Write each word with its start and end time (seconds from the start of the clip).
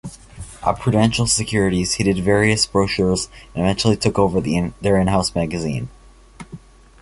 At 0.65 0.79
Prudential 0.79 1.27
Securities 1.27 1.93
he 1.93 2.03
did 2.03 2.17
various 2.23 2.65
brochures 2.65 3.29
and 3.53 3.63
eventually 3.63 3.95
took 3.95 4.17
over 4.17 4.41
their 4.41 4.97
in-house 4.97 5.35
magazine. 5.35 5.89